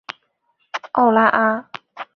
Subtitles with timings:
[0.93, 1.69] 奥拉阿。